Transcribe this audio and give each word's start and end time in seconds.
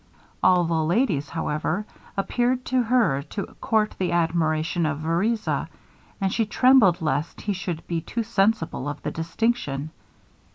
All 0.41 0.63
the 0.63 0.83
ladies, 0.83 1.29
however, 1.29 1.85
appeared 2.17 2.65
to 2.65 2.81
her 2.81 3.21
to 3.21 3.45
court 3.61 3.93
the 3.99 4.11
admiration 4.13 4.87
of 4.87 4.97
Vereza, 5.01 5.69
and 6.19 6.33
she 6.33 6.43
trembled 6.47 7.03
lest 7.03 7.41
he 7.41 7.53
should 7.53 7.85
be 7.85 8.01
too 8.01 8.23
sensible 8.23 8.89
of 8.89 9.03
the 9.03 9.11
distinction. 9.11 9.91